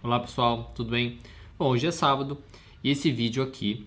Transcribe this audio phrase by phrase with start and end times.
[0.00, 1.18] Olá pessoal, tudo bem?
[1.58, 2.38] Bom, hoje é sábado
[2.84, 3.84] e esse vídeo aqui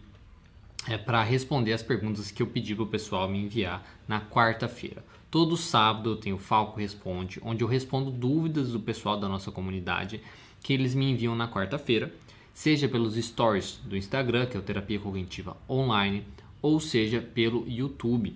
[0.85, 5.05] é para responder as perguntas que eu pedi para o pessoal me enviar na quarta-feira.
[5.31, 10.21] Todo sábado eu tenho Falco Responde, onde eu respondo dúvidas do pessoal da nossa comunidade
[10.61, 12.13] que eles me enviam na quarta-feira,
[12.53, 16.27] seja pelos stories do Instagram, que é o Terapia Cognitiva Online,
[16.61, 18.35] ou seja pelo YouTube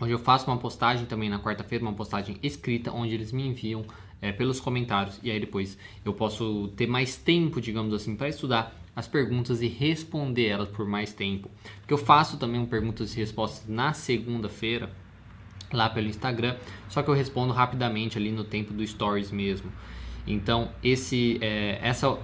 [0.00, 3.84] onde eu faço uma postagem também na quarta-feira, uma postagem escrita, onde eles me enviam
[4.22, 8.76] é, pelos comentários e aí depois eu posso ter mais tempo, digamos assim, para estudar
[8.94, 11.50] as perguntas e responder elas por mais tempo.
[11.80, 14.90] Porque eu faço também um perguntas e respostas na segunda-feira
[15.72, 16.56] lá pelo Instagram,
[16.88, 19.72] só que eu respondo rapidamente ali no tempo do stories mesmo.
[20.26, 22.18] Então esse é, essa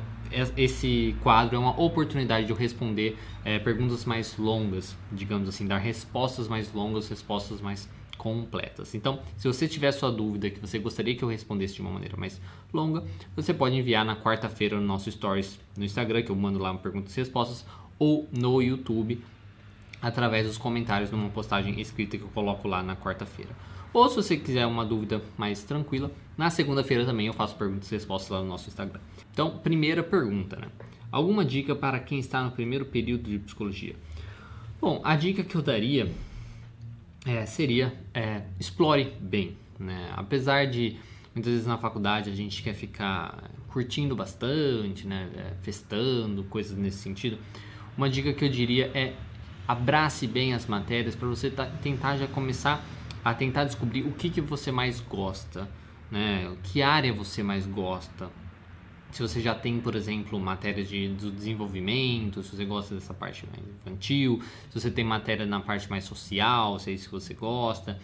[0.56, 5.78] esse quadro é uma oportunidade de eu responder é, perguntas mais longas, digamos assim, dar
[5.78, 8.94] respostas mais longas, respostas mais completas.
[8.94, 12.16] Então, se você tiver sua dúvida que você gostaria que eu respondesse de uma maneira
[12.16, 12.40] mais
[12.72, 16.74] longa, você pode enviar na quarta-feira no nosso stories no Instagram, que eu mando lá
[16.74, 17.64] perguntas e respostas,
[17.98, 19.22] ou no YouTube
[20.00, 23.50] através dos comentários numa postagem escrita que eu coloco lá na quarta-feira.
[23.92, 27.94] Ou se você quiser uma dúvida mais tranquila, na segunda-feira também eu faço perguntas e
[27.94, 29.00] respostas lá no nosso Instagram.
[29.32, 30.68] Então, primeira pergunta, né?
[31.10, 33.96] Alguma dica para quem está no primeiro período de psicologia?
[34.80, 36.12] Bom, a dica que eu daria
[37.26, 40.10] é, seria é, explore bem, né?
[40.16, 40.96] Apesar de
[41.34, 45.28] muitas vezes na faculdade a gente quer ficar curtindo bastante, né?
[45.36, 47.36] É, festando, coisas nesse sentido.
[47.98, 49.14] Uma dica que eu diria é
[49.66, 51.52] abrace bem as matérias para você
[51.82, 52.84] tentar já começar
[53.24, 55.68] a tentar descobrir o que, que você mais gosta,
[56.08, 56.56] né?
[56.62, 58.30] Que área você mais gosta.
[59.12, 63.46] Se você já tem, por exemplo, matéria de, do desenvolvimento, se você gosta dessa parte
[63.46, 67.32] mais infantil, se você tem matéria na parte mais social, se é isso que você
[67.32, 67.98] gosta,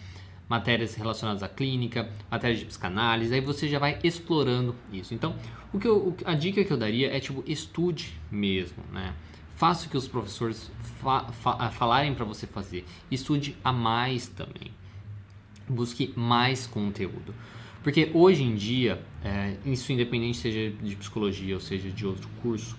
[0.49, 5.13] matérias relacionadas à clínica, matéria de psicanálise, aí você já vai explorando isso.
[5.13, 5.35] Então,
[5.71, 9.13] o que eu, a dica que eu daria é tipo estude mesmo, né?
[9.55, 12.85] Faça o que os professores fa, fa, falarem para você fazer.
[13.11, 14.71] Estude a mais também
[15.67, 17.33] busque mais conteúdo.
[17.83, 22.77] Porque hoje em dia, é, isso independente seja de psicologia ou seja de outro curso,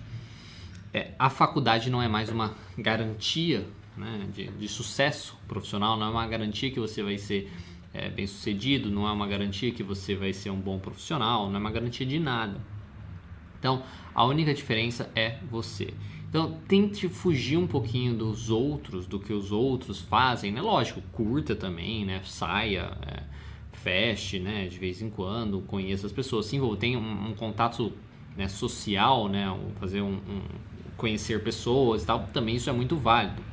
[0.91, 6.09] é, a faculdade não é mais uma garantia né, de, de, sucesso profissional, não é
[6.09, 7.51] uma garantia que você vai ser
[7.93, 11.57] é, bem sucedido, não é uma garantia que você vai ser um bom profissional, não
[11.57, 12.59] é uma garantia de nada.
[13.59, 13.83] Então,
[14.13, 15.93] a única diferença é você.
[16.29, 20.61] Então, tente fugir um pouquinho dos outros, do que os outros fazem, né?
[20.61, 22.21] Lógico, curta também, né?
[22.25, 23.23] Saia, é,
[23.85, 24.67] feche, né?
[24.67, 26.47] De vez em quando, conheça as pessoas.
[26.47, 27.93] Sim, tenha um, um contato
[28.35, 29.45] né, social, né?
[29.79, 30.41] Fazer um, um,
[30.97, 32.27] conhecer pessoas e tal.
[32.33, 33.43] Também isso é muito válido.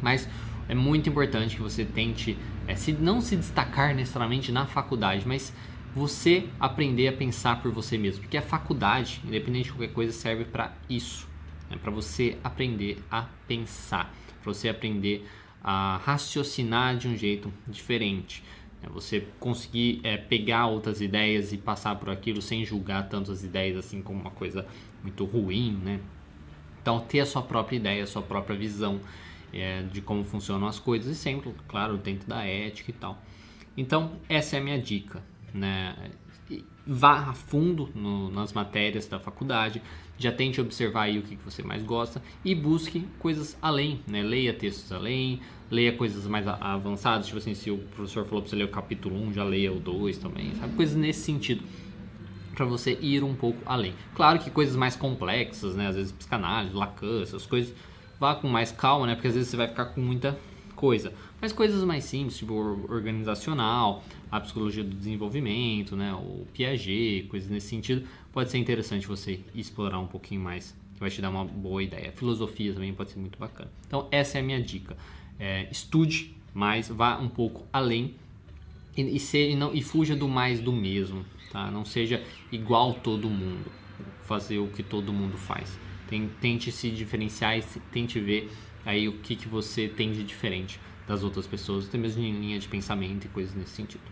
[0.00, 0.28] Mas
[0.68, 2.38] é muito importante que você tente,
[2.68, 5.52] é, se não se destacar necessariamente na faculdade, mas
[5.96, 10.44] você aprender a pensar por você mesmo, porque a faculdade, independente de qualquer coisa, serve
[10.44, 11.28] para isso,
[11.68, 11.76] né?
[11.82, 15.26] para você aprender a pensar, para você aprender
[15.62, 18.44] a raciocinar de um jeito diferente,
[18.82, 18.88] né?
[18.92, 23.76] você conseguir é, pegar outras ideias e passar por aquilo sem julgar tanto as ideias
[23.76, 24.66] assim como uma coisa
[25.02, 26.00] muito ruim, né?
[26.82, 29.00] Então ter a sua própria ideia, a sua própria visão
[29.52, 33.22] é, de como funcionam as coisas e sempre, claro, dentro da ética e tal.
[33.76, 35.94] Então essa é a minha dica né?
[36.86, 39.80] Vá a fundo no, nas matérias da faculdade,
[40.18, 44.22] já tente observar aí o que, que você mais gosta e busque coisas além, né?
[44.22, 48.56] Leia textos além, leia coisas mais avançadas, tipo assim, se o professor falou para você
[48.56, 50.74] ler o capítulo 1, já leia o 2 também, sabe?
[50.74, 51.62] Coisas nesse sentido
[52.54, 53.94] para você ir um pouco além.
[54.14, 55.86] Claro que coisas mais complexas, né?
[55.86, 57.74] Às vezes psicanálise, Lacan, essas coisas,
[58.18, 59.14] vá com mais calma, né?
[59.14, 60.36] Porque às vezes você vai ficar com muita
[60.80, 61.12] coisa.
[61.40, 67.68] Mas coisas mais simples, tipo organizacional, a psicologia do desenvolvimento, né, o Piaget, coisas nesse
[67.68, 71.82] sentido, pode ser interessante você explorar um pouquinho mais, que vai te dar uma boa
[71.82, 72.12] ideia.
[72.12, 73.70] filosofia também pode ser muito bacana.
[73.86, 74.96] Então essa é a minha dica.
[75.40, 78.14] É, estude mais, vá um pouco além
[78.96, 81.70] e, e, e, não, e fuja do mais do mesmo, tá?
[81.70, 83.70] Não seja igual todo mundo,
[84.24, 85.78] fazer o que todo mundo faz.
[86.40, 87.62] Tente se diferenciar e
[87.92, 88.50] tente ver
[88.84, 92.58] aí o que, que você tem de diferente das outras pessoas, até mesmo em linha
[92.58, 94.02] de pensamento e coisas nesse sentido.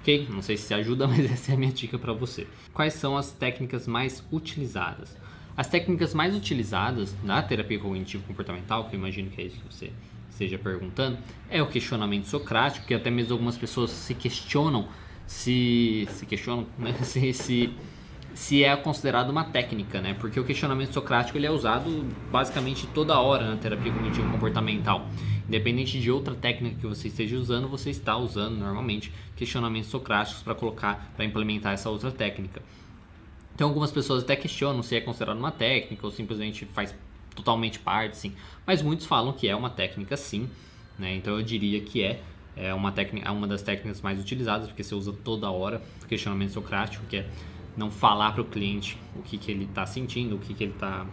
[0.00, 0.26] Ok?
[0.28, 2.46] Não sei se ajuda, mas essa é a minha dica para você.
[2.72, 5.16] Quais são as técnicas mais utilizadas?
[5.56, 9.72] As técnicas mais utilizadas na terapia cognitivo comportamental, que eu imagino que é isso que
[9.72, 9.92] você
[10.34, 14.88] esteja perguntando, é o questionamento socrático, que até mesmo algumas pessoas se questionam
[15.26, 16.92] se se questionam, né?
[17.02, 17.74] se, se
[18.34, 20.14] se é considerado uma técnica, né?
[20.14, 25.08] Porque o questionamento socrático ele é usado basicamente toda hora na terapia cognitivo comportamental.
[25.46, 30.54] Independente de outra técnica que você esteja usando, você está usando normalmente questionamentos socráticos para
[30.54, 32.60] colocar, para implementar essa outra técnica.
[33.54, 36.92] Então algumas pessoas até questionam se é considerado uma técnica ou simplesmente faz
[37.34, 38.34] totalmente parte, sim.
[38.66, 40.48] Mas muitos falam que é uma técnica, sim.
[40.98, 41.16] Né?
[41.16, 42.20] Então eu diria que é,
[42.56, 46.06] é uma técnica, é uma das técnicas mais utilizadas porque você usa toda hora o
[46.06, 47.26] questionamento socrático, que é
[47.76, 50.72] não falar para o cliente o que, que ele está sentindo, o que, que ele
[50.72, 51.06] está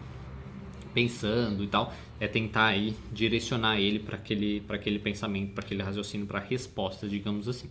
[0.94, 6.28] pensando e tal, é tentar aí direcionar ele para aquele, aquele pensamento, para aquele raciocínio,
[6.28, 7.70] para respostas, digamos assim.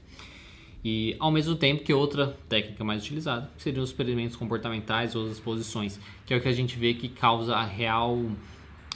[0.85, 5.33] E ao mesmo tempo que outra técnica mais utilizada seriam os experimentos comportamentais ou as
[5.33, 8.19] exposições, que é o que a gente vê que causa a real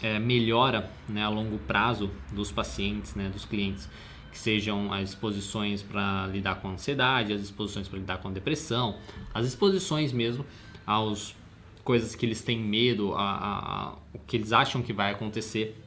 [0.03, 3.89] é, melhora né, a longo prazo dos pacientes, né, dos clientes,
[4.33, 8.97] que sejam as exposições para lidar com ansiedade, as exposições para lidar com depressão,
[9.33, 10.45] as exposições mesmo
[10.87, 11.37] aos
[11.85, 15.79] coisas que eles têm medo, a, a, a, o que eles acham que vai acontecer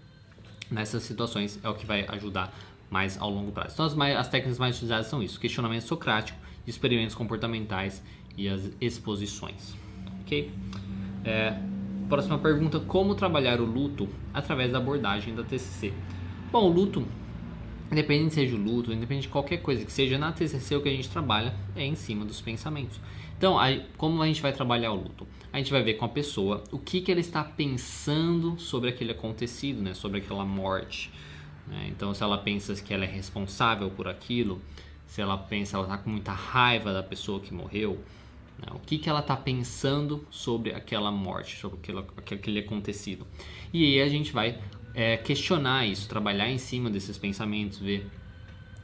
[0.70, 2.54] nessas situações é o que vai ajudar
[2.90, 3.74] mais ao longo prazo.
[3.74, 8.04] Então, as, mais, as técnicas mais utilizadas são isso: questionamento socrático, experimentos comportamentais
[8.38, 9.76] e as exposições.
[10.22, 10.52] Ok?
[11.24, 11.58] É,
[12.08, 15.94] próxima pergunta: Como trabalhar o luto através da abordagem da TCC?
[16.52, 17.06] Bom, o luto,
[17.92, 20.94] independente seja o luto, independente de qualquer coisa que seja, na TCC o que a
[20.94, 23.00] gente trabalha é em cima dos pensamentos.
[23.38, 25.28] Então, aí, como a gente vai trabalhar o luto?
[25.54, 29.12] A gente vai ver com a pessoa o que, que ela está pensando sobre aquele
[29.12, 29.94] acontecido, né?
[29.94, 31.12] sobre aquela morte.
[31.68, 31.88] Né?
[31.90, 34.62] Então, se ela pensa que ela é responsável por aquilo,
[35.06, 38.00] se ela pensa ela está com muita raiva da pessoa que morreu,
[38.60, 38.68] né?
[38.74, 43.26] o que, que ela está pensando sobre aquela morte, sobre aquele, aquele acontecido.
[43.74, 44.60] E aí a gente vai
[44.94, 48.10] é, questionar isso, trabalhar em cima desses pensamentos, ver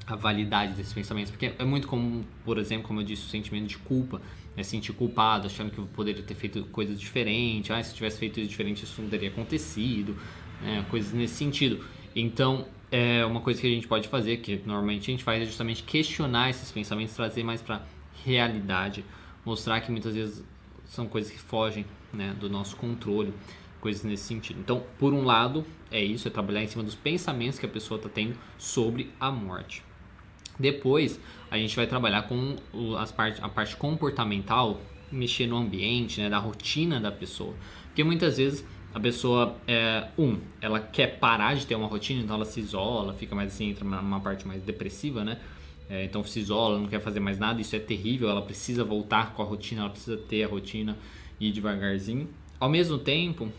[0.05, 3.67] a validade desses pensamentos, porque é muito comum, por exemplo, como eu disse, o sentimento
[3.67, 4.21] de culpa,
[4.55, 8.19] é sentir culpado, achando que eu poderia ter feito coisas diferentes, ah, se eu tivesse
[8.19, 10.15] feito isso diferente isso não teria acontecido,
[10.61, 10.85] né?
[10.89, 11.83] coisas nesse sentido.
[12.15, 15.45] Então, é uma coisa que a gente pode fazer, que normalmente a gente faz, é
[15.45, 17.81] justamente questionar esses pensamentos, trazer mais para
[18.23, 19.03] realidade,
[19.43, 20.43] mostrar que muitas vezes
[20.85, 23.33] são coisas que fogem né, do nosso controle,
[23.81, 24.59] coisas nesse sentido.
[24.59, 27.97] Então, por um lado, é isso, é trabalhar em cima dos pensamentos que a pessoa
[27.97, 29.83] está tendo sobre a morte.
[30.59, 31.19] Depois,
[31.49, 32.55] a gente vai trabalhar com
[32.97, 34.79] as part, a parte comportamental,
[35.11, 37.55] mexer no ambiente, né, da rotina da pessoa.
[37.87, 42.35] Porque muitas vezes a pessoa, é, um, ela quer parar de ter uma rotina, então
[42.35, 45.39] ela se isola, fica mais assim, entra numa parte mais depressiva, né?
[45.89, 49.33] É, então se isola, não quer fazer mais nada, isso é terrível, ela precisa voltar
[49.33, 50.97] com a rotina, ela precisa ter a rotina
[51.39, 52.29] e ir devagarzinho.
[52.59, 53.49] Ao mesmo tempo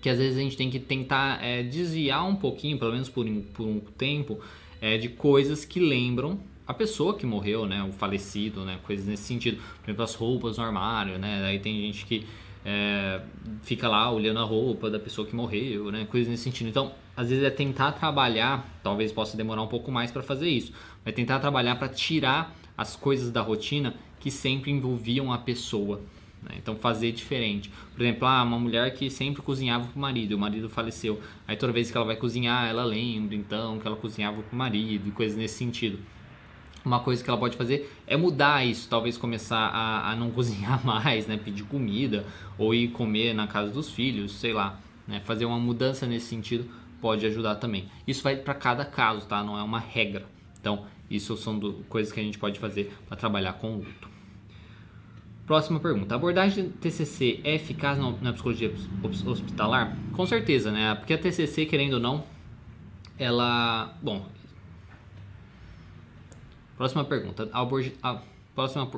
[0.00, 3.26] que às vezes a gente tem que tentar é, desviar um pouquinho, pelo menos por,
[3.52, 4.38] por um tempo,
[4.80, 7.82] é, de coisas que lembram a pessoa que morreu, né?
[7.82, 8.78] O falecido, né?
[8.84, 9.56] Coisas nesse sentido.
[9.56, 11.44] Por exemplo, as roupas no armário, né?
[11.44, 12.26] Aí tem gente que
[12.68, 13.20] é,
[13.62, 16.04] fica lá olhando a roupa da pessoa que morreu, né?
[16.10, 16.68] Coisas nesse sentido.
[16.68, 20.72] Então, às vezes é tentar trabalhar, talvez possa demorar um pouco mais para fazer isso,
[21.04, 26.00] mas tentar trabalhar para tirar as coisas da rotina que sempre envolviam a pessoa.
[26.42, 26.56] Né?
[26.56, 27.70] Então, fazer diferente.
[27.94, 31.20] Por exemplo, ah, uma mulher que sempre cozinhava para o marido, o marido faleceu.
[31.46, 34.58] Aí, toda vez que ela vai cozinhar, ela lembra então que ela cozinhava para o
[34.58, 36.00] marido e coisas nesse sentido
[36.86, 40.84] uma coisa que ela pode fazer é mudar isso, talvez começar a, a não cozinhar
[40.86, 41.36] mais, né?
[41.36, 42.24] pedir comida
[42.56, 45.20] ou ir comer na casa dos filhos, sei lá, né?
[45.24, 47.88] fazer uma mudança nesse sentido pode ajudar também.
[48.06, 49.42] Isso vai para cada caso, tá?
[49.42, 50.24] Não é uma regra.
[50.58, 54.08] Então, isso são do, coisas que a gente pode fazer para trabalhar com o luto.
[55.46, 56.14] Próxima pergunta.
[56.14, 58.72] A abordagem TCC é eficaz na, psicologia
[59.24, 59.96] hospitalar?
[60.12, 60.94] Com certeza, né?
[60.96, 62.24] Porque a TCC, querendo ou não,
[63.18, 64.26] ela, bom,
[66.76, 67.48] Próxima pergunta.
[67.52, 68.20] A,
[68.54, 68.90] próxima,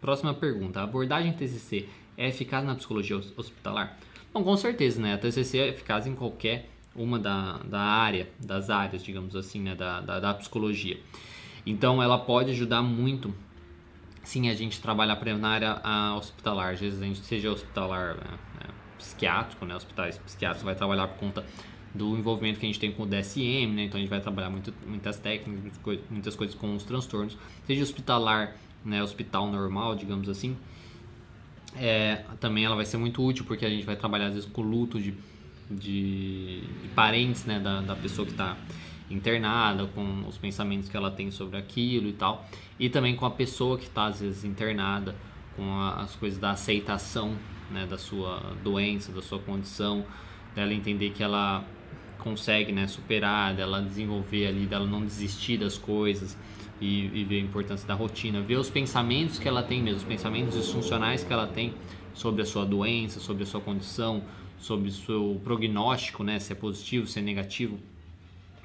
[0.00, 0.80] próxima pergunta.
[0.80, 3.96] A abordagem TCC é eficaz na psicologia hospitalar?
[4.32, 5.14] Bom, com certeza, né?
[5.14, 9.74] A TCC é eficaz em qualquer uma da, da área, das áreas, digamos assim, né?
[9.74, 11.00] Da, da, da psicologia.
[11.64, 13.34] Então, ela pode ajudar muito,
[14.22, 16.74] sim, a gente trabalhar, por exemplo, na área hospitalar.
[16.74, 18.38] Às vezes a gente seja hospitalar né?
[18.60, 19.74] É, psiquiátrico, né?
[19.74, 21.44] Hospitais psiquiátricos vai trabalhar por conta
[21.96, 23.84] do envolvimento que a gente tem com o DSM, né?
[23.84, 25.72] Então a gente vai trabalhar muito, muitas técnicas,
[26.10, 27.36] muitas coisas com os transtornos,
[27.66, 29.02] seja hospitalar, né?
[29.02, 30.56] Hospital normal, digamos assim.
[31.74, 34.62] É, também ela vai ser muito útil porque a gente vai trabalhar às vezes com
[34.62, 35.14] o luto de,
[35.70, 37.58] de, de parentes, né?
[37.58, 38.56] Da, da pessoa que está
[39.10, 42.48] internada, com os pensamentos que ela tem sobre aquilo e tal,
[42.78, 45.14] e também com a pessoa que está às vezes internada,
[45.54, 47.36] com a, as coisas da aceitação
[47.70, 50.04] né, da sua doença, da sua condição,
[50.54, 51.64] dela entender que ela
[52.26, 56.36] consegue né, superar, dela desenvolver ali, dela não desistir das coisas
[56.80, 60.04] e, e ver a importância da rotina, ver os pensamentos que ela tem mesmo, os
[60.04, 61.72] pensamentos disfuncionais que ela tem
[62.12, 64.24] sobre a sua doença, sobre a sua condição,
[64.58, 67.78] sobre o seu prognóstico, né, se é positivo, se é negativo.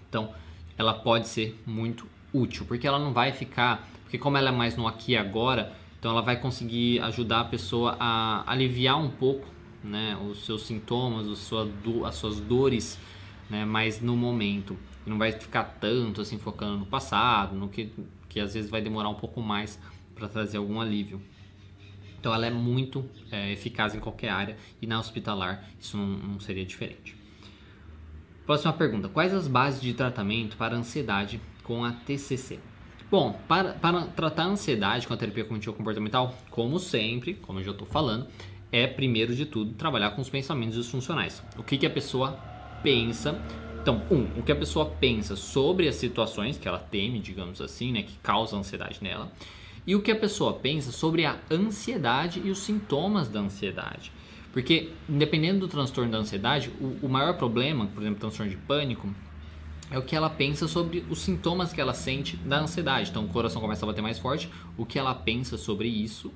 [0.09, 0.31] Então,
[0.75, 4.75] ela pode ser muito útil, porque ela não vai ficar, porque como ela é mais
[4.75, 9.45] no aqui e agora, Então ela vai conseguir ajudar a pessoa a aliviar um pouco
[9.83, 11.69] né, os seus sintomas, os sua
[12.07, 12.97] as suas dores,
[13.51, 14.77] né, mas no momento.
[15.05, 17.91] Não vai ficar tanto assim focando no passado, no que,
[18.29, 19.79] que às vezes vai demorar um pouco mais
[20.15, 21.21] para trazer algum alívio.
[22.19, 26.39] Então ela é muito é, eficaz em qualquer área e na hospitalar isso não, não
[26.39, 27.15] seria diferente.
[28.45, 32.59] Próxima pergunta: Quais as bases de tratamento para ansiedade com a TCC?
[33.09, 37.63] Bom, para, para tratar a ansiedade com a terapia cognitivo comportamental, como sempre, como eu
[37.63, 38.27] já estou falando,
[38.71, 41.43] é primeiro de tudo trabalhar com os pensamentos disfuncionais.
[41.57, 42.39] O que, que a pessoa
[42.83, 43.39] pensa.
[43.81, 47.91] Então, um, o que a pessoa pensa sobre as situações que ela teme, digamos assim,
[47.91, 49.31] né, que causa ansiedade nela,
[49.85, 54.11] e o que a pessoa pensa sobre a ansiedade e os sintomas da ansiedade.
[54.53, 59.09] Porque, independendo do transtorno da ansiedade, o, o maior problema, por exemplo, transtorno de pânico,
[59.89, 63.09] é o que ela pensa sobre os sintomas que ela sente da ansiedade.
[63.09, 64.49] Então, o coração começa a bater mais forte.
[64.77, 66.31] O que ela pensa sobre isso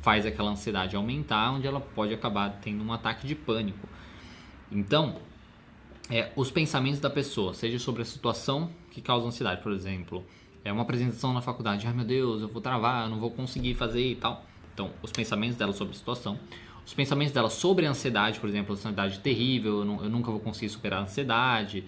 [0.00, 3.88] faz aquela ansiedade aumentar, onde ela pode acabar tendo um ataque de pânico.
[4.70, 5.16] Então,
[6.10, 10.24] é, os pensamentos da pessoa, seja sobre a situação que causa ansiedade, por exemplo,
[10.64, 13.74] é uma apresentação na faculdade, ai meu Deus, eu vou travar, eu não vou conseguir
[13.74, 14.44] fazer e tal.
[14.72, 16.38] Então, os pensamentos dela sobre a situação,
[16.84, 20.40] os pensamentos dela sobre a ansiedade, por exemplo, ansiedade terrível, eu, não, eu nunca vou
[20.40, 21.84] conseguir superar a ansiedade,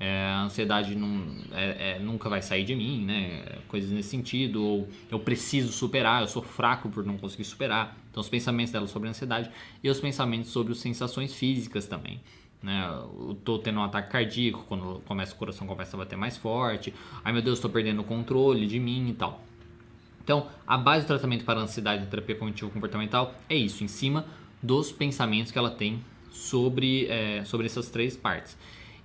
[0.00, 3.44] é, a ansiedade não, é, é, nunca vai sair de mim, né?
[3.68, 7.96] Coisas nesse sentido, ou eu preciso superar, eu sou fraco por não conseguir superar.
[8.10, 9.50] Então, os pensamentos dela sobre a ansiedade
[9.84, 12.18] e os pensamentos sobre as sensações físicas também.
[12.62, 12.86] Né?
[12.92, 16.92] Eu tô tendo um ataque cardíaco, quando começa o coração começa a bater mais forte.
[17.24, 19.42] Ai meu Deus, estou perdendo o controle de mim e tal.
[20.22, 23.88] Então, a base do tratamento para a ansiedade na terapia cognitivo comportamental é isso, em
[23.88, 24.26] cima
[24.62, 28.56] dos pensamentos que ela tem sobre, é, sobre essas três partes.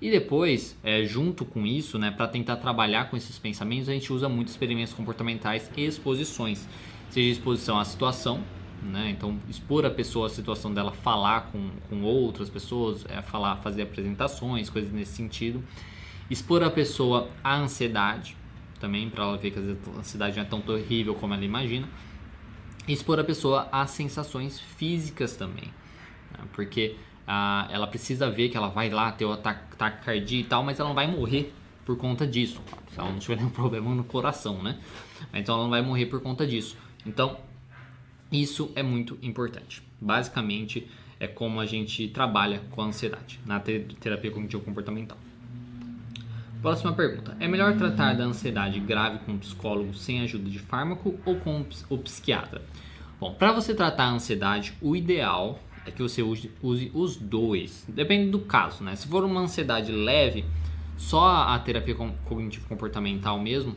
[0.02, 4.12] E depois, é, junto com isso, né, para tentar trabalhar com esses pensamentos, a gente
[4.12, 6.68] usa muito experimentos comportamentais e exposições.
[7.10, 8.44] Seja exposição à situação,
[8.82, 13.58] né, então expor a pessoa a situação dela falar com, com outras pessoas, é, falar,
[13.58, 15.64] fazer apresentações, coisas nesse sentido.
[16.30, 18.36] Expor a pessoa à ansiedade,
[18.80, 21.88] também, para ela ver que a ansiedade não é tão terrível como ela imagina.
[22.88, 25.74] Expor a pessoa às sensações físicas também,
[26.32, 26.96] né, porque
[27.28, 30.80] ah, ela precisa ver que ela vai lá ter o ataque, cardíaco e tal, mas
[30.80, 31.54] ela não vai morrer
[31.86, 32.62] por conta disso.
[32.92, 34.80] Se ela não tiver nenhum problema no coração, né?
[35.34, 36.78] Então ela não vai morrer por conta disso.
[37.06, 37.38] Então,
[38.42, 39.82] isso é muito importante.
[40.00, 40.88] Basicamente,
[41.20, 45.18] é como a gente trabalha com a ansiedade na terapia cognitivo comportamental.
[46.62, 51.16] Próxima pergunta: É melhor tratar da ansiedade grave com o psicólogo sem ajuda de fármaco
[51.26, 52.62] ou com o psiquiatra?
[53.20, 57.86] Bom, para você tratar a ansiedade, o ideal é que você use, use os dois.
[57.88, 58.96] Depende do caso, né?
[58.96, 60.44] Se for uma ansiedade leve,
[60.98, 63.76] só a terapia cognitivo comportamental mesmo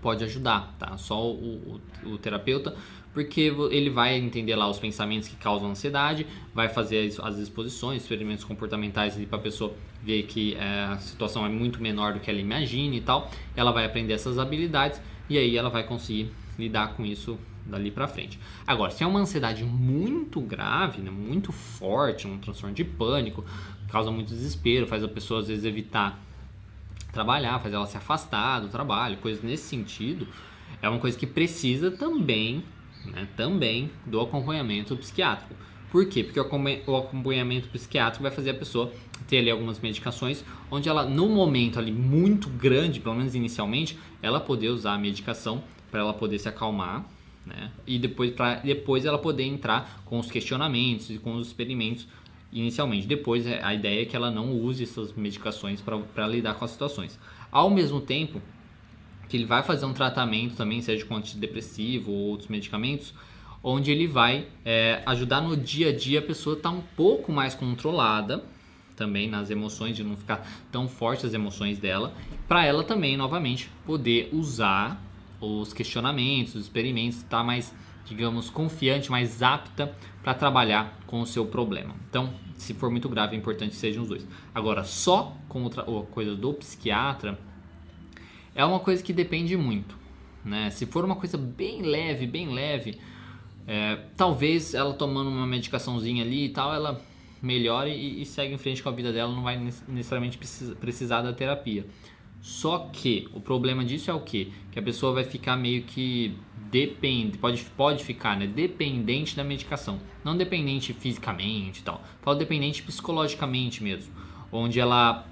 [0.00, 0.96] pode ajudar, tá?
[0.96, 2.76] Só o, o, o, terapeuta,
[3.18, 8.02] porque ele vai entender lá os pensamentos que causam ansiedade, vai fazer as, as exposições,
[8.02, 12.30] experimentos comportamentais para a pessoa ver que é, a situação é muito menor do que
[12.30, 13.28] ela imagina e tal.
[13.56, 18.06] Ela vai aprender essas habilidades e aí ela vai conseguir lidar com isso dali para
[18.06, 18.38] frente.
[18.64, 23.44] Agora, se é uma ansiedade muito grave, né, muito forte, um transtorno de pânico,
[23.90, 26.22] causa muito desespero, faz a pessoa às vezes evitar
[27.12, 30.28] trabalhar, faz ela se afastar do trabalho, coisas nesse sentido,
[30.80, 32.62] é uma coisa que precisa também,
[33.06, 35.54] né, também do acompanhamento psiquiátrico.
[35.90, 36.22] Por quê?
[36.22, 38.92] Porque o acompanhamento psiquiátrico vai fazer a pessoa
[39.26, 44.38] ter ali algumas medicações, onde ela, no momento ali muito grande, pelo menos inicialmente, ela
[44.38, 47.06] poder usar a medicação para ela poder se acalmar,
[47.46, 47.70] né?
[47.86, 52.06] E depois para depois ela poder entrar com os questionamentos e com os experimentos
[52.52, 53.06] inicialmente.
[53.06, 56.70] Depois é, a ideia é que ela não use essas medicações para lidar com as
[56.70, 57.18] situações.
[57.50, 58.42] Ao mesmo tempo
[59.28, 63.14] que ele vai fazer um tratamento também, seja com antidepressivo ou outros medicamentos,
[63.62, 67.32] onde ele vai é, ajudar no dia a dia a pessoa estar tá um pouco
[67.32, 68.44] mais controlada
[68.96, 72.12] também nas emoções, de não ficar tão fortes as emoções dela,
[72.48, 75.00] para ela também, novamente, poder usar
[75.40, 77.72] os questionamentos, os experimentos, está mais,
[78.04, 81.94] digamos, confiante, mais apta para trabalhar com o seu problema.
[82.10, 84.26] Então, se for muito grave, é importante que sejam os dois.
[84.52, 87.38] Agora, só com outra, a coisa do psiquiatra
[88.58, 89.96] é uma coisa que depende muito.
[90.44, 90.68] Né?
[90.70, 92.98] Se for uma coisa bem leve, bem leve,
[93.64, 97.00] é, talvez ela tomando uma medicaçãozinha ali e tal, ela
[97.40, 101.22] melhore e, e segue em frente com a vida dela, não vai necessariamente precisar, precisar
[101.22, 101.86] da terapia.
[102.40, 104.52] Só que o problema disso é o que?
[104.72, 106.36] Que a pessoa vai ficar meio que
[106.68, 110.00] depende, pode, pode ficar né, dependente da medicação.
[110.24, 114.12] Não dependente fisicamente e tal, fala dependente psicologicamente mesmo.
[114.50, 115.24] Onde ela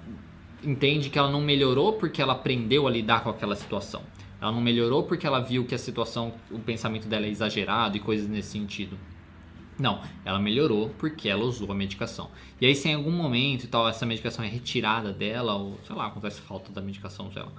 [0.63, 4.01] entende que ela não melhorou porque ela aprendeu a lidar com aquela situação.
[4.41, 7.99] Ela não melhorou porque ela viu que a situação, o pensamento dela é exagerado e
[7.99, 8.97] coisas nesse sentido.
[9.79, 12.29] Não, ela melhorou porque ela usou a medicação.
[12.59, 15.95] E aí, se em algum momento e tal essa medicação é retirada dela, ou sei
[15.95, 17.51] lá, acontece falta da medicação dela,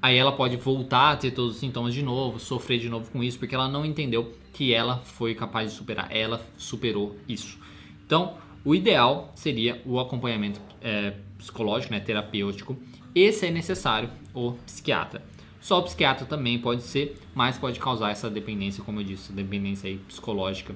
[0.00, 3.22] aí ela pode voltar a ter todos os sintomas de novo, sofrer de novo com
[3.22, 6.08] isso, porque ela não entendeu que ela foi capaz de superar.
[6.10, 7.58] Ela superou isso.
[8.06, 12.76] Então, o ideal seria o acompanhamento é, psicológico, né, terapêutico.
[13.14, 15.22] Esse é necessário o psiquiatra.
[15.60, 19.88] Só o psiquiatra também pode ser, mas pode causar essa dependência, como eu disse, dependência
[19.88, 20.74] aí psicológica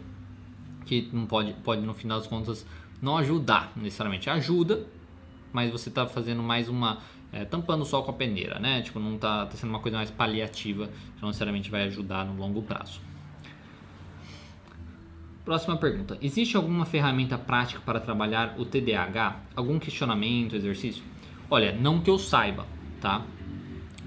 [0.85, 2.67] que não pode, pode no final das contas
[3.01, 4.31] não ajudar necessariamente.
[4.31, 4.87] Ajuda,
[5.53, 6.99] mas você está fazendo mais uma.
[7.33, 8.81] É, tampando o sol com a peneira, né?
[8.83, 12.37] Tipo, não está tá sendo uma coisa mais paliativa, que não necessariamente vai ajudar no
[12.41, 13.01] longo prazo.
[15.45, 19.41] Próxima pergunta: Existe alguma ferramenta prática para trabalhar o TDAH?
[19.55, 21.03] Algum questionamento, exercício?
[21.51, 22.67] Olha, não que eu saiba,
[23.01, 23.23] tá?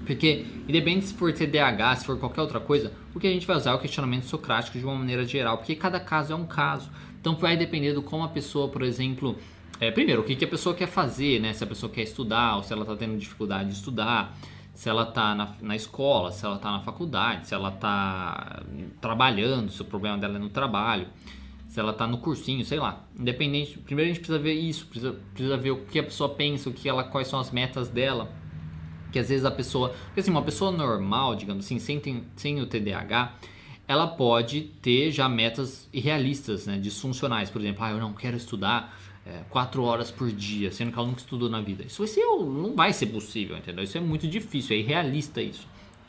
[0.04, 3.56] Porque, independente se for TDAH, se for qualquer outra coisa, o que a gente vai
[3.56, 6.90] usar é o questionamento socrático de uma maneira geral, porque cada caso é um caso.
[7.20, 9.36] Então vai depender do como a pessoa, por exemplo,
[9.78, 11.52] é, primeiro, o que, que a pessoa quer fazer, né?
[11.52, 14.36] Se a pessoa quer estudar, ou se ela está tendo dificuldade de estudar,
[14.78, 18.62] se ela está na, na escola, se ela está na faculdade, se ela está
[19.00, 21.08] trabalhando, se o problema dela é no trabalho,
[21.66, 23.04] se ela está no cursinho, sei lá.
[23.18, 26.70] Independente, primeiro a gente precisa ver isso, precisa, precisa ver o que a pessoa pensa,
[26.70, 28.30] o que ela, quais são as metas dela
[29.10, 32.66] que às vezes a pessoa, porque assim, uma pessoa normal, digamos assim, sem, sem o
[32.66, 33.34] TDAH,
[33.88, 38.96] ela pode ter já metas irrealistas, né, disfuncionais, por exemplo, ah, eu não quero estudar
[39.28, 41.84] é, quatro horas por dia, sendo que ela nunca estudou na vida.
[41.84, 43.84] Isso vai ser, não vai ser possível, entendeu?
[43.84, 45.66] Isso é muito difícil, é irrealista isso.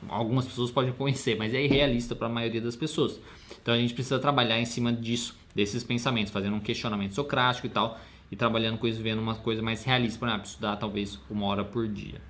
[0.07, 3.19] Algumas pessoas podem conhecer, mas é irrealista para a maioria das pessoas.
[3.61, 7.69] Então a gente precisa trabalhar em cima disso, desses pensamentos, fazendo um questionamento socrático e
[7.69, 7.99] tal,
[8.31, 11.87] e trabalhando com isso, vendo uma coisa mais realista, exemplo, estudar talvez uma hora por
[11.87, 12.21] dia.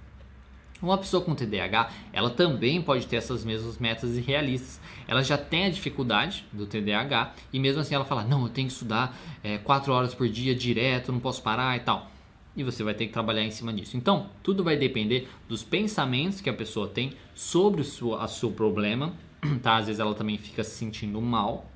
[0.82, 4.80] Uma pessoa com TDAH, ela também pode ter essas mesmas metas irrealistas.
[5.08, 8.68] Ela já tem a dificuldade do TDAH e mesmo assim ela fala: Não, eu tenho
[8.68, 12.10] que estudar é, 4 horas por dia direto, não posso parar e tal.
[12.56, 13.96] E você vai ter que trabalhar em cima disso.
[13.96, 19.14] Então, tudo vai depender dos pensamentos que a pessoa tem sobre o seu, seu problema.
[19.62, 19.78] Tá?
[19.78, 21.69] Às vezes ela também fica se sentindo mal.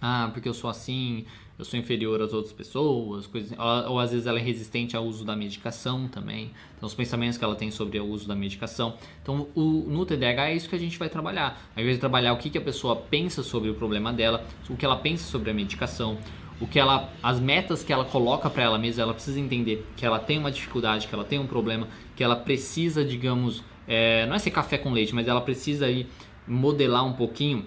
[0.00, 1.26] Ah, porque eu sou assim,
[1.58, 3.88] eu sou inferior às outras pessoas, coisas, ou, assim.
[3.88, 6.50] ou, às vezes ela é resistente ao uso da medicação também.
[6.76, 8.94] Então, os pensamentos que ela tem sobre o uso da medicação.
[9.22, 11.70] Então, o, no TDAH é isso que a gente vai trabalhar.
[11.76, 14.76] Ao invés de trabalhar o que, que a pessoa pensa sobre o problema dela, o
[14.76, 16.16] que ela pensa sobre a medicação,
[16.58, 20.06] o que ela, as metas que ela coloca para ela mesma, ela precisa entender que
[20.06, 24.34] ela tem uma dificuldade, que ela tem um problema, que ela precisa, digamos, é, não
[24.34, 26.06] é ser café com leite, mas ela precisa aí
[26.46, 27.66] modelar um pouquinho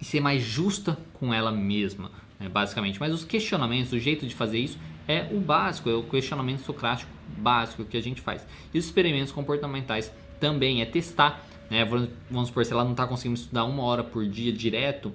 [0.00, 2.10] e ser mais justa com ela mesma
[2.40, 2.98] né, basicamente.
[2.98, 7.10] Mas os questionamentos, o jeito de fazer isso é o básico, é o questionamento socrático
[7.36, 8.46] básico que a gente faz.
[8.72, 10.10] E os experimentos comportamentais
[10.40, 14.26] também é testar, né, vamos supor, se ela não está conseguindo estudar uma hora por
[14.26, 15.12] dia direto,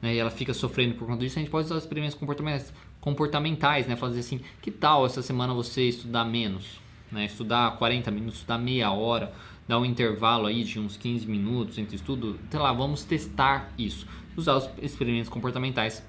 [0.00, 2.72] né, e ela fica sofrendo por conta disso, a gente pode usar os experimentos comportamentais,
[3.00, 6.80] comportamentais né, fazer assim, que tal essa semana você estudar menos?
[7.10, 9.32] Né, estudar 40 minutos, estudar meia hora,
[9.66, 14.06] dar um intervalo aí de uns 15 minutos entre estudo, sei lá, vamos testar isso.
[14.38, 16.02] Usar os experimentos comportamentais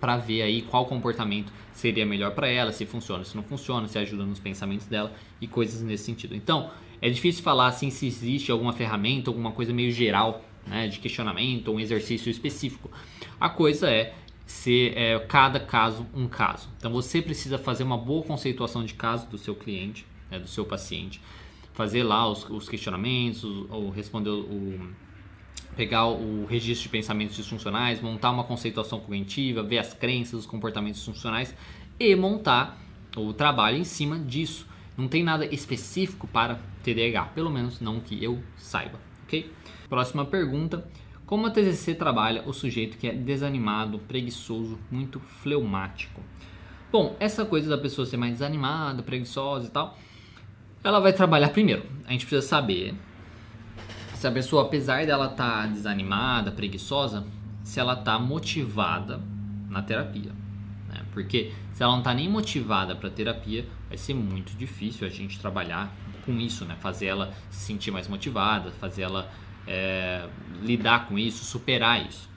[0.00, 3.98] para ver aí qual comportamento seria melhor para ela, se funciona, se não funciona, se
[3.98, 6.34] ajuda nos pensamentos dela e coisas nesse sentido.
[6.34, 6.70] Então,
[7.02, 11.70] é difícil falar assim se existe alguma ferramenta, alguma coisa meio geral, né, de questionamento,
[11.72, 12.90] um exercício específico.
[13.40, 14.14] A coisa é
[14.46, 16.68] ser é, cada caso um caso.
[16.78, 20.64] Então, você precisa fazer uma boa conceituação de caso do seu cliente, né, do seu
[20.64, 21.20] paciente,
[21.72, 24.90] fazer lá os, os questionamentos, ou responder o
[25.76, 31.00] pegar o registro de pensamentos disfuncionais, montar uma conceituação cognitiva, ver as crenças, os comportamentos
[31.00, 31.54] disfuncionais
[31.98, 32.78] e montar
[33.16, 34.66] o trabalho em cima disso.
[34.96, 39.50] Não tem nada específico para TDAH, pelo menos não que eu saiba, ok?
[39.88, 40.86] Próxima pergunta.
[41.24, 46.20] Como a TCC trabalha o sujeito que é desanimado, preguiçoso, muito fleumático?
[46.90, 49.96] Bom, essa coisa da pessoa ser mais desanimada, preguiçosa e tal,
[50.82, 51.84] ela vai trabalhar primeiro.
[52.04, 52.94] A gente precisa saber
[54.20, 57.24] se a pessoa, apesar dela estar tá desanimada, preguiçosa,
[57.64, 59.18] se ela está motivada
[59.70, 60.30] na terapia.
[60.90, 61.06] Né?
[61.10, 65.40] Porque se ela não está nem motivada para terapia, vai ser muito difícil a gente
[65.40, 65.90] trabalhar
[66.26, 66.76] com isso, né?
[66.80, 69.26] fazer ela se sentir mais motivada, fazer ela
[69.66, 70.28] é,
[70.60, 72.28] lidar com isso, superar isso.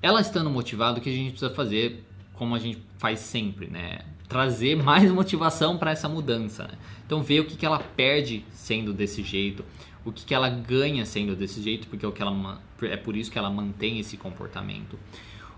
[0.00, 3.98] Ela estando motivada, o que a gente precisa fazer, como a gente faz sempre, né?
[4.26, 6.62] trazer mais motivação para essa mudança.
[6.62, 6.78] Né?
[7.04, 9.62] Então, ver o que, que ela perde sendo desse jeito,
[10.04, 13.16] o que, que ela ganha sendo desse jeito, porque é, o que ela, é por
[13.16, 14.98] isso que ela mantém esse comportamento.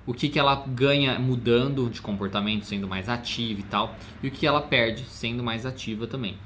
[0.05, 4.31] O que, que ela ganha mudando de comportamento, sendo mais ativa e tal, e o
[4.31, 6.37] que ela perde sendo mais ativa também.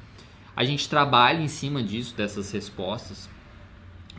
[0.55, 3.29] A gente trabalha em cima disso, dessas respostas,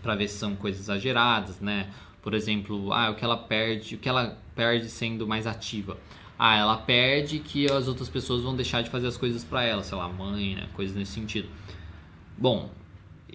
[0.02, 1.90] para ver se são coisas exageradas, né?
[2.22, 5.98] Por exemplo, ah, o que ela perde, o que ela perde sendo mais ativa.
[6.38, 9.84] Ah, ela perde que as outras pessoas vão deixar de fazer as coisas para ela,
[9.84, 10.68] sei lá, mãe, né?
[10.74, 11.50] Coisas nesse sentido.
[12.38, 12.70] Bom,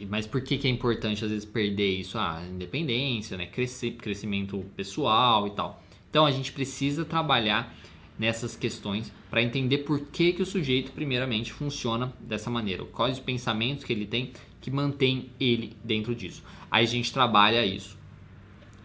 [0.08, 2.18] mas por que, que é importante às vezes perder isso?
[2.18, 3.46] Ah, independência, né?
[3.46, 5.82] Crescer, crescimento pessoal e tal.
[6.08, 7.74] Então a gente precisa trabalhar
[8.18, 12.84] nessas questões para entender por que, que o sujeito, primeiramente, funciona dessa maneira.
[12.84, 16.42] Quais os pensamentos que ele tem que mantém ele dentro disso.
[16.70, 17.98] Aí a gente trabalha isso.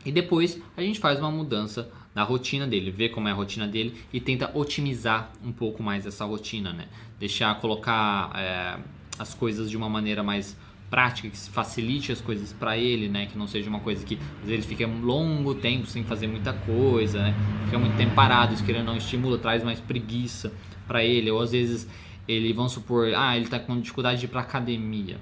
[0.04, 3.67] E depois a gente faz uma mudança na rotina dele, vê como é a rotina
[3.67, 6.88] dele e tenta otimizar um pouco mais essa rotina, né?
[7.20, 8.80] Deixar, colocar é,
[9.20, 10.58] as coisas de uma maneira mais
[10.89, 13.26] prática, que facilite as coisas para ele, né?
[13.26, 16.28] Que não seja uma coisa que às vezes ele fica um longo tempo sem fazer
[16.28, 17.36] muita coisa, né?
[17.65, 20.54] Fica muito tempo parado, isso não estimula, traz mais preguiça
[20.88, 21.88] para ele, ou às vezes
[22.28, 25.17] ele, vamos supor, ah, ele tá com dificuldade de ir pra academia.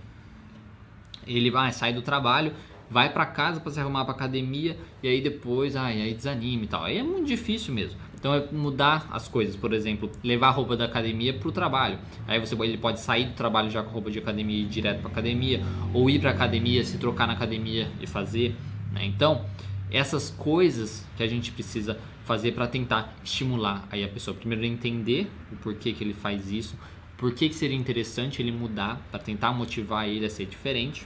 [1.26, 2.54] Ele vai, sai do trabalho,
[2.90, 6.68] vai para casa para se arrumar para academia e aí depois, ai, aí desanima e
[6.68, 6.84] tal.
[6.84, 8.00] Aí é muito difícil mesmo.
[8.26, 12.00] Então é mudar as coisas, por exemplo, levar a roupa da academia para o trabalho.
[12.28, 15.02] Aí você ele pode sair do trabalho já com roupa de academia e ir direto
[15.02, 15.62] para academia,
[15.94, 18.56] ou ir para academia, se trocar na academia e fazer.
[18.92, 19.06] Né?
[19.06, 19.46] Então
[19.92, 24.36] essas coisas que a gente precisa fazer para tentar estimular aí a pessoa.
[24.36, 26.76] Primeiro entender o porquê que ele faz isso,
[27.18, 31.06] por que, seria interessante ele mudar para tentar motivar ele a ser diferente.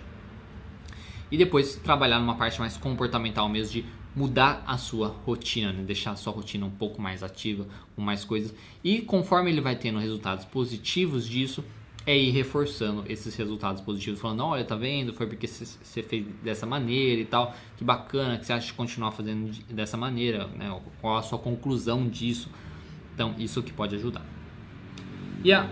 [1.30, 5.82] E depois trabalhar numa parte mais comportamental mesmo de mudar a sua rotina, né?
[5.82, 8.54] deixar a sua rotina um pouco mais ativa, com mais coisas.
[8.84, 11.64] E conforme ele vai tendo resultados positivos disso,
[12.06, 15.14] é ir reforçando esses resultados positivos, falando, olha, tá vendo?
[15.14, 19.12] Foi porque você fez dessa maneira e tal, que bacana, que você acha de continuar
[19.12, 20.78] fazendo dessa maneira, né?
[21.00, 22.50] Qual a sua conclusão disso?
[23.14, 24.26] Então, isso que pode ajudar.
[25.46, 25.64] E a,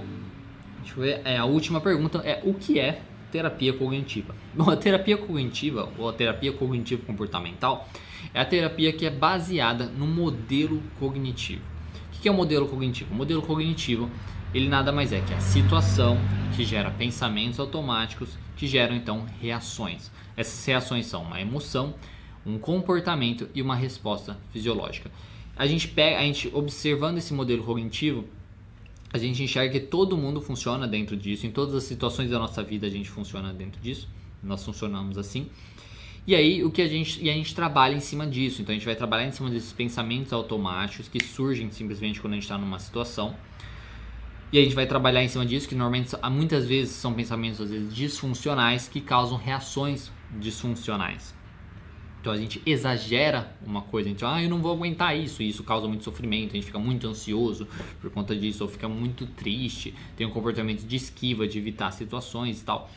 [0.79, 3.01] deixa eu ver, é, a última pergunta é o que é
[3.37, 4.35] terapia cognitiva?
[4.53, 7.87] Bom, a terapia cognitiva ou a terapia cognitivo comportamental
[8.33, 11.61] é a terapia que é baseada no modelo cognitivo.
[12.07, 13.13] O que é o modelo cognitivo?
[13.13, 14.09] O modelo cognitivo
[14.53, 16.17] ele nada mais é que a situação
[16.55, 20.09] que gera pensamentos automáticos que geram então reações.
[20.35, 21.93] Essas reações são uma emoção,
[22.45, 25.11] um comportamento e uma resposta fisiológica.
[25.55, 28.25] A gente pega, a gente observando esse modelo cognitivo,
[29.11, 32.63] a gente enxerga que todo mundo funciona dentro disso, em todas as situações da nossa
[32.63, 34.07] vida a gente funciona dentro disso,
[34.43, 35.49] nós funcionamos assim.
[36.27, 38.61] E aí o que a gente e a gente trabalha em cima disso.
[38.61, 42.35] Então a gente vai trabalhar em cima desses pensamentos automáticos que surgem simplesmente quando a
[42.35, 43.33] gente está numa situação.
[44.51, 47.69] E a gente vai trabalhar em cima disso, que normalmente muitas vezes são pensamentos às
[47.69, 51.36] vezes disfuncionais que causam reações disfuncionais.
[52.27, 55.63] Então a gente exagera uma coisa, então, ah, eu não vou aguentar isso, e isso
[55.63, 57.65] causa muito sofrimento, a gente fica muito ansioso
[58.01, 62.59] por conta disso, ou fica muito triste, tem um comportamento de esquiva, de evitar situações
[62.59, 62.91] e tal.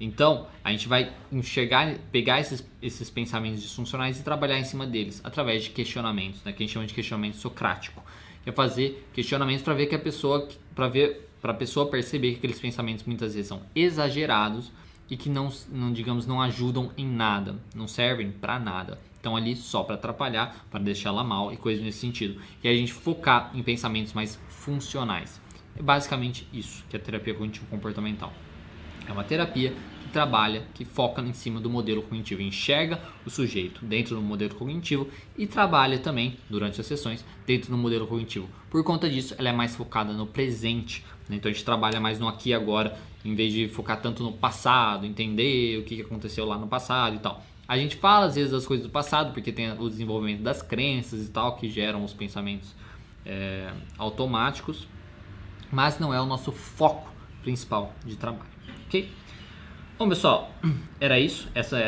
[0.00, 5.20] Então, a gente vai enxergar, pegar esses, esses pensamentos disfuncionais e trabalhar em cima deles
[5.24, 8.00] através de questionamentos, né, que a gente chama de questionamento socrático.
[8.44, 12.30] Que é fazer questionamentos para ver que a pessoa, para ver, para a pessoa perceber
[12.30, 14.70] que aqueles pensamentos muitas vezes são exagerados
[15.10, 18.98] e que não, não digamos, não ajudam em nada, não servem para nada.
[19.16, 22.40] Estão ali só para atrapalhar, para deixar ela mal e coisas nesse sentido.
[22.62, 25.40] E a gente focar em pensamentos mais funcionais.
[25.76, 28.32] É basicamente isso que é a terapia cognitivo comportamental.
[29.06, 29.74] É uma terapia
[30.10, 35.08] trabalha, que foca em cima do modelo cognitivo, enxerga o sujeito dentro do modelo cognitivo
[35.36, 38.48] e trabalha também durante as sessões dentro do modelo cognitivo.
[38.68, 41.04] Por conta disso, ela é mais focada no presente.
[41.28, 41.36] Né?
[41.36, 44.32] Então a gente trabalha mais no aqui e agora, em vez de focar tanto no
[44.32, 47.44] passado, entender o que aconteceu lá no passado e tal.
[47.66, 51.24] A gente fala às vezes das coisas do passado, porque tem o desenvolvimento das crenças
[51.24, 52.74] e tal, que geram os pensamentos
[53.24, 54.88] é, automáticos,
[55.70, 57.08] mas não é o nosso foco
[57.42, 58.50] principal de trabalho.
[58.86, 59.08] Ok?
[60.00, 60.50] Bom, pessoal,
[60.98, 61.46] era isso.
[61.54, 61.78] Essas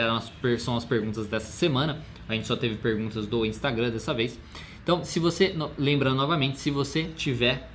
[0.59, 2.03] são as perguntas dessa semana.
[2.29, 4.38] A gente só teve perguntas do Instagram dessa vez.
[4.83, 7.70] Então, se você, lembrando novamente, se você tiver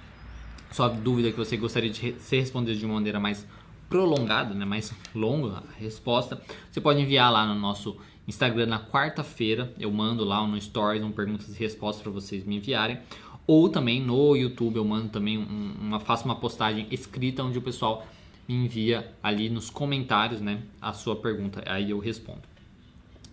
[0.70, 3.48] sua dúvida que você gostaria de ser respondida de uma maneira mais
[3.90, 7.98] prolongada, né, mais longa a resposta, você pode enviar lá no nosso
[8.28, 9.74] Instagram na quarta-feira.
[9.80, 13.00] Eu mando lá no Stories um perguntas e respostas para vocês me enviarem.
[13.48, 17.62] Ou também no YouTube eu mando também um, uma faço uma postagem escrita onde o
[17.64, 18.06] pessoal
[18.48, 22.42] me envia ali nos comentários, né, a sua pergunta, aí eu respondo.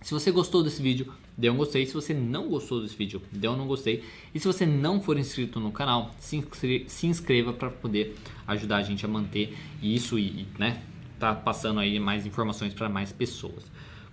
[0.03, 1.87] Se você gostou desse vídeo, dê um gostei.
[1.87, 4.05] Se você não gostou desse vídeo, dê um não gostei.
[4.35, 8.15] E se você não for inscrito no canal, se inscreva, inscreva para poder
[8.47, 10.83] ajudar a gente a manter isso e, né,
[11.19, 13.65] tá passando aí mais informações para mais pessoas.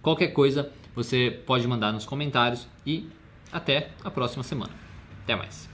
[0.01, 3.07] Qualquer coisa, você pode mandar nos comentários e
[3.51, 4.71] até a próxima semana.
[5.23, 5.70] Até mais.